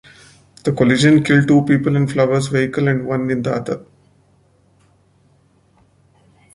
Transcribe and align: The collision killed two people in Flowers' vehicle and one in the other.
The 0.63 0.71
collision 0.71 1.23
killed 1.23 1.47
two 1.47 1.61
people 1.63 1.95
in 1.95 2.07
Flowers' 2.07 2.47
vehicle 2.47 2.87
and 2.87 3.05
one 3.05 3.29
in 3.29 3.43
the 3.43 3.51
other. 3.51 3.85